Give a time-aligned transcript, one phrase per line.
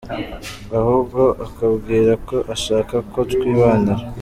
[0.77, 4.03] Ahubwo akambwira ko ashaka ko twibanira.